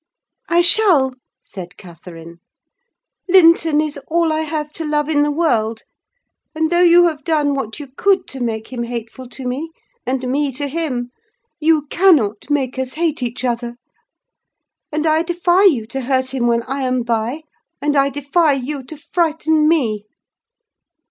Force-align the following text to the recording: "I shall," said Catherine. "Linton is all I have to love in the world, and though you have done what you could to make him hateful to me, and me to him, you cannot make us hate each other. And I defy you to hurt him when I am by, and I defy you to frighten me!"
"I 0.49 0.61
shall," 0.61 1.13
said 1.43 1.77
Catherine. 1.77 2.39
"Linton 3.29 3.79
is 3.79 3.99
all 4.07 4.33
I 4.33 4.39
have 4.39 4.73
to 4.73 4.83
love 4.83 5.09
in 5.09 5.21
the 5.21 5.29
world, 5.29 5.83
and 6.55 6.71
though 6.71 6.81
you 6.81 7.07
have 7.07 7.23
done 7.23 7.53
what 7.53 7.79
you 7.79 7.85
could 7.85 8.27
to 8.29 8.39
make 8.39 8.73
him 8.73 8.81
hateful 8.81 9.29
to 9.29 9.47
me, 9.47 9.69
and 10.03 10.27
me 10.27 10.51
to 10.53 10.65
him, 10.67 11.11
you 11.59 11.85
cannot 11.91 12.49
make 12.49 12.79
us 12.79 12.93
hate 12.93 13.21
each 13.21 13.45
other. 13.45 13.75
And 14.91 15.05
I 15.05 15.21
defy 15.21 15.65
you 15.65 15.85
to 15.89 16.01
hurt 16.01 16.33
him 16.33 16.47
when 16.47 16.63
I 16.63 16.81
am 16.81 17.03
by, 17.03 17.43
and 17.79 17.95
I 17.95 18.09
defy 18.09 18.53
you 18.53 18.81
to 18.85 18.97
frighten 18.97 19.69
me!" 19.69 20.05